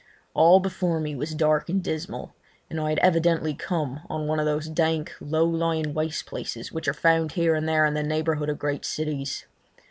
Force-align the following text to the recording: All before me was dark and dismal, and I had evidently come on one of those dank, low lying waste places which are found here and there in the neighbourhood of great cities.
All 0.33 0.59
before 0.59 0.99
me 0.99 1.13
was 1.15 1.35
dark 1.35 1.69
and 1.69 1.83
dismal, 1.83 2.33
and 2.71 2.79
I 2.81 2.89
had 2.89 2.97
evidently 3.03 3.53
come 3.53 3.99
on 4.09 4.25
one 4.25 4.39
of 4.39 4.47
those 4.47 4.67
dank, 4.67 5.13
low 5.21 5.45
lying 5.45 5.93
waste 5.93 6.25
places 6.25 6.71
which 6.71 6.87
are 6.87 6.91
found 6.95 7.33
here 7.33 7.53
and 7.53 7.69
there 7.69 7.85
in 7.85 7.93
the 7.93 8.01
neighbourhood 8.01 8.49
of 8.49 8.57
great 8.57 8.83
cities. 8.83 9.45